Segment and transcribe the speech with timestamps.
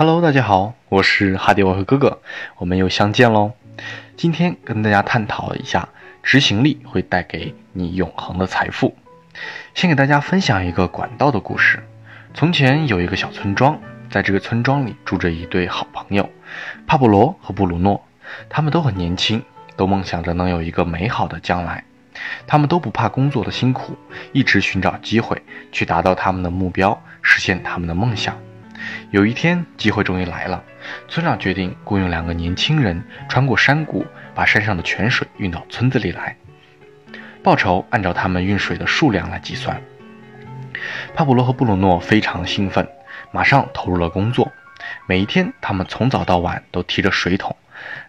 [0.00, 2.22] Hello，大家好，我是哈迪沃和哥哥，
[2.56, 3.52] 我们又相见喽。
[4.16, 5.90] 今天跟大家探讨一下，
[6.22, 8.96] 执行力会带给你永恒的财富。
[9.74, 11.84] 先给大家分享一个管道的故事。
[12.32, 16.30] 从前有一个小村庄，在这个村庄里住着一对好朋友，
[16.86, 18.02] 帕布罗和布鲁诺。
[18.48, 19.42] 他们都很年轻，
[19.76, 21.84] 都梦想着能有一个美好的将来。
[22.46, 23.98] 他们都不怕工作的辛苦，
[24.32, 28.34] 一直寻找机会去达到他们的目标，实现他们的梦想。
[29.10, 30.62] 有一天，机会终于来了。
[31.08, 36.36] 村长决定雇佣两个年轻人，穿过山谷，把山上的泉水运到村子里来。
[37.42, 39.80] 报酬按照他们运水的数量来计算。
[41.14, 42.88] 帕布罗和布鲁诺非常兴奋，
[43.32, 44.50] 马上投入了工作。
[45.06, 47.54] 每一天，他们从早到晚都提着水桶，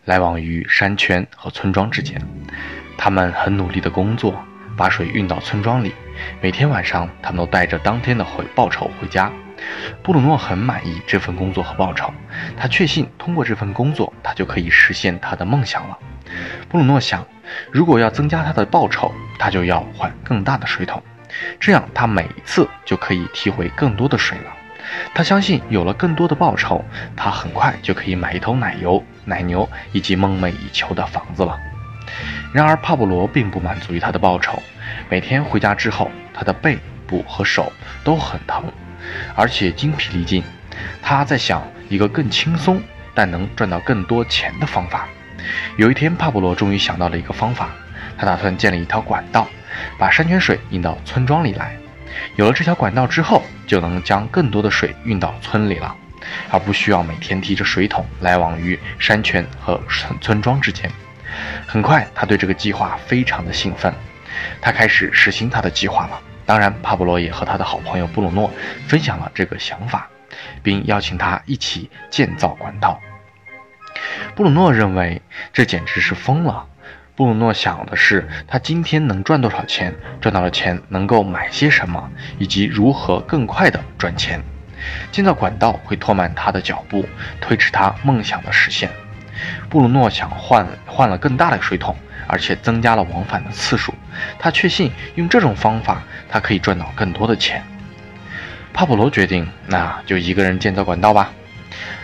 [0.05, 2.21] 来往于山泉和村庄之间。
[2.97, 4.41] 他们很努力地工作，
[4.77, 5.93] 把水运到村庄里。
[6.39, 9.31] 每天晚上，他们都带着当天的回报酬回家。
[10.03, 12.11] 布鲁诺很满意这份工作和报酬，
[12.57, 15.97] 他确信通过这份工作，他就可以实现他的梦想了。
[16.69, 17.25] 布鲁诺想，
[17.71, 21.01] 如果要增加他的报酬，他就要换更大的水桶，
[21.59, 24.53] 这样他每一次就可以提回更多的水了。
[25.13, 26.83] 他相信，有了更多的报酬，
[27.15, 31.57] 他很快就可以买一头奶油、奶牛以及梦寐以求的房子了。
[32.51, 34.61] 然而，帕布罗并不满足于他的报酬，
[35.07, 36.77] 每天回家之后，他的背
[37.11, 37.71] 部和手
[38.03, 38.63] 都很疼。
[39.35, 40.43] 而且精疲力尽，
[41.01, 42.81] 他在想一个更轻松
[43.13, 45.07] 但能赚到更多钱的方法。
[45.75, 47.69] 有一天，帕布罗终于想到了一个方法，
[48.17, 49.47] 他打算建立一条管道，
[49.97, 51.75] 把山泉水引到村庄里来。
[52.35, 55.95] 有了这条管道之后，就能将更多的水运到村里了，
[56.51, 60.89] 而不需要每天提着水桶来往于山泉和村村庄之间。
[61.65, 63.93] 很快，他对这个计划非常的兴奋，
[64.61, 66.21] 他开始实行他的计划了。
[66.45, 68.51] 当然，帕布罗也和他的好朋友布鲁诺
[68.87, 70.09] 分享了这个想法，
[70.61, 72.99] 并邀请他一起建造管道。
[74.35, 75.21] 布鲁诺认为
[75.53, 76.65] 这简直是疯了。
[77.15, 82.09] 布鲁诺想的是他今天能赚多少钱，赚到了钱能够买些什么，
[82.39, 84.41] 以及如何更快的赚钱。
[85.11, 87.07] 建造管道会拖慢他的脚步，
[87.39, 88.89] 推迟他梦想的实现。
[89.69, 91.95] 布鲁诺想换换了更大的水桶。
[92.27, 93.93] 而且增加了往返的次数，
[94.39, 96.01] 他确信用这种方法，
[96.31, 97.61] 他可以赚到更多的钱。
[98.73, 101.31] 帕普罗决定，那就一个人建造管道吧。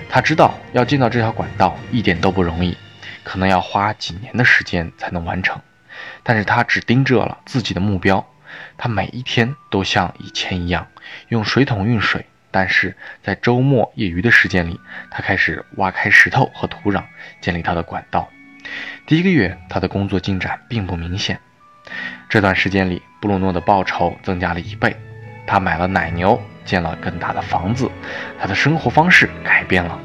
[0.09, 2.77] 他知道要建造这条管道一点都不容易，
[3.23, 5.61] 可能要花几年的时间才能完成。
[6.23, 8.27] 但是他只盯着了自己的目标，
[8.77, 10.88] 他每一天都像以前一样
[11.29, 17.03] 用水桶运水，但是在周末业余的时间里，他开始挖开石头和土壤，
[17.41, 18.29] 建立他的管道。
[19.05, 21.39] 第一个月，他的工作进展并不明显。
[22.29, 24.93] 这段时间里，布鲁诺的报酬增加了一倍，
[25.45, 27.89] 他买了奶牛，建了更大的房子，
[28.38, 29.97] 他的生活方式改变了。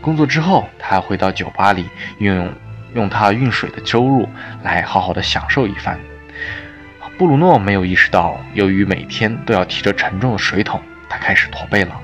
[0.00, 1.88] 工作之后，他还回到酒吧里，
[2.18, 2.52] 运用
[2.94, 4.28] 用他运水的收入
[4.64, 5.96] 来好好的享受一番。
[7.16, 12.00] 布鲁诺没有意识到，由于每天都要提着沉重的水桶，他开始驼背了，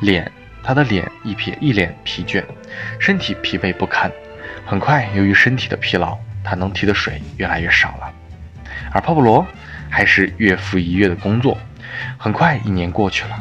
[0.00, 0.32] 脸，
[0.64, 2.42] 他的脸一撇一脸疲倦，
[2.98, 4.10] 身体疲惫不堪。
[4.64, 8.12] 很快，由于身体的疲劳，他能提的水越来越少了。
[8.96, 9.46] 而帕布罗
[9.90, 11.58] 还是月复一月的工作。
[12.16, 13.38] 很快，一年过去了，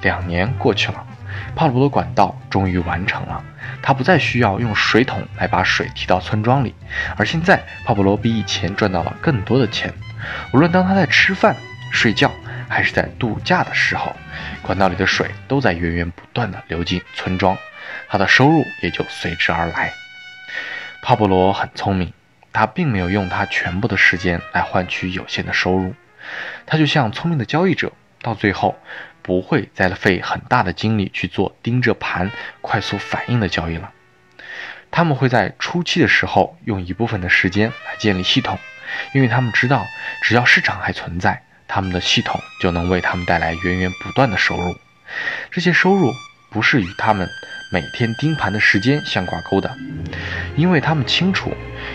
[0.00, 1.06] 两年过去了，
[1.54, 3.44] 帕布罗的管道终于完成了。
[3.82, 6.74] 他不再需要用水桶来把水提到村庄里，
[7.14, 9.92] 而现在，帕布罗比以前赚到了更多的钱。
[10.54, 11.54] 无论当他在吃饭、
[11.92, 12.32] 睡觉，
[12.66, 14.16] 还是在度假的时候，
[14.62, 17.54] 管道里的水都在源源不断地流进村庄，
[18.08, 19.92] 他的收入也就随之而来。
[21.02, 22.10] 帕布罗很聪明，
[22.56, 25.94] 他并没有用他全部的时间来换取有限的收入。
[26.64, 28.80] 他就像聪明的交易者，到最后
[29.20, 32.30] 不会再费很大的精力去做盯着盘、
[32.62, 33.92] 快速反应的交易了。
[34.90, 38.58] 他们会在初期的时候用一部分的时间来建立系统，
[39.12, 39.84] 因为他们知道，
[40.22, 44.74] 只要市场还存在，他们的系统就能为他们带来源源不断的收入。
[45.50, 46.14] 这些收入
[46.50, 47.28] 不是与他们。
[47.72, 49.76] 每天盯盘的时间相挂钩的，
[50.56, 51.52] 因为他们清楚，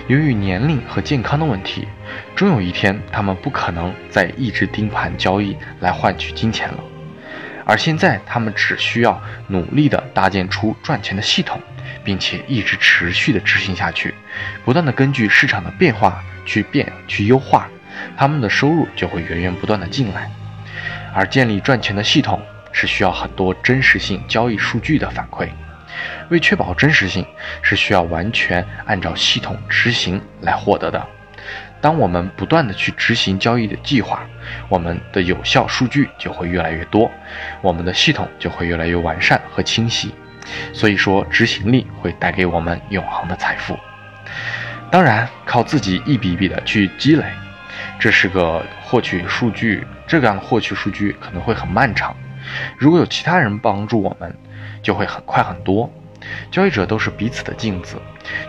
[0.07, 1.87] 由于年龄和健康的问题，
[2.35, 6.77] 终有一天他们不可能再一直盯盘交易来换取金钱了。
[7.65, 11.59] 而现在，他们只需要努力地搭建出赚钱的系统，
[12.03, 14.13] 并且一直持续地执行下去，
[14.63, 17.67] 不断地根据市场的变化去变去优化，
[18.15, 20.29] 他们的收入就会源源不断地进来。
[21.13, 22.41] 而建立赚钱的系统。
[22.73, 25.49] 是需要很多真实性交易数据的反馈，
[26.29, 27.25] 为确保真实性，
[27.61, 31.05] 是需要完全按照系统执行来获得的。
[31.81, 34.23] 当我们不断的去执行交易的计划，
[34.69, 37.09] 我们的有效数据就会越来越多，
[37.61, 40.13] 我们的系统就会越来越完善和清晰。
[40.73, 43.77] 所以说，执行力会带给我们永恒的财富。
[44.91, 47.23] 当然，靠自己一笔笔的去积累，
[47.97, 52.15] 这是个获取数据，这个样的获取数据可能会很漫长。
[52.77, 54.35] 如果有其他人帮助我们，
[54.81, 55.91] 就会很快很多。
[56.51, 57.95] 交易者都是彼此的镜子，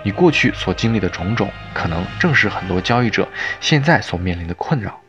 [0.04, 3.26] 你过去所经历的种种，可能正是很多交易者
[3.60, 5.00] 现在所面临的困扰。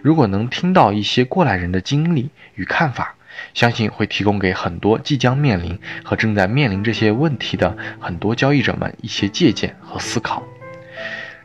[0.00, 3.16] 如果能听到一些过来人的经历与看法，
[3.52, 10.42] 相信会提供给很多即将面临和正在面临这些问题的很多交易者们一些借鉴和思考。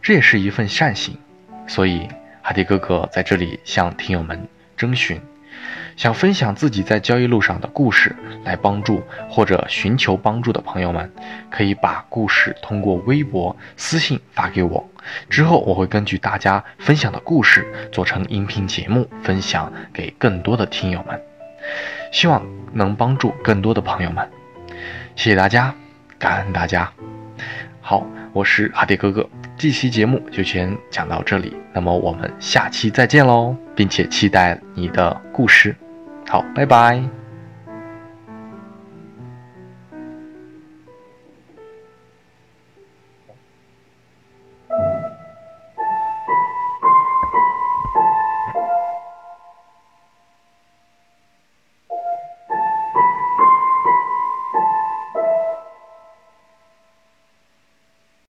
[0.04, 1.18] 这也是一份善行，
[1.68, 2.08] 所以
[2.44, 4.48] 哈迪哥哥在这里向听友们
[4.78, 5.20] 征询。
[6.00, 8.16] 想分享自己在交易路上的故事
[8.46, 11.12] 来帮助或者寻求帮助的朋友们，
[11.52, 14.90] 可以把故事通过微博私信发给我，
[15.30, 21.22] 之后我会根据大家分享的故事做成音频节目分享给更多的听友们，
[22.14, 24.26] 希望能帮助更多的朋友们。
[25.18, 25.76] 谢谢大家，
[26.18, 26.90] 感恩大家。
[27.82, 35.76] 好，我是阿迪哥哥，这期节目就先讲到这里，那么我们下期再见喽，并且期待你的故事。
[36.30, 37.19] 好，拜拜。